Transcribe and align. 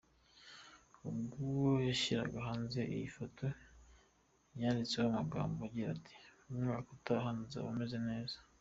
Ubwo 1.09 1.49
yashyiraga 1.87 2.37
hanze 2.47 2.79
iyi 2.95 3.07
foto 3.17 3.45
yanditseho 4.61 5.05
amagambo 5.07 5.59
agira 5.67 5.89
ati 5.97 6.15
“Umwaka 6.49 6.87
utaha 6.97 7.29
nzaba 7.43 7.69
meze 7.79 7.97
neza”. 8.09 8.37